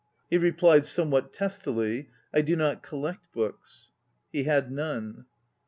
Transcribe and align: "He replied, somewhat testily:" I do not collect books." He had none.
"He 0.31 0.37
replied, 0.39 0.85
somewhat 0.87 1.31
testily:" 1.31 2.09
I 2.33 2.41
do 2.41 2.55
not 2.55 2.81
collect 2.81 3.31
books." 3.33 3.91
He 4.31 4.45
had 4.45 4.71
none. 4.71 5.27